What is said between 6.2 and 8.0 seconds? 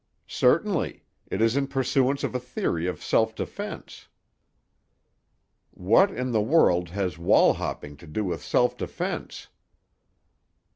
the world has wall hopping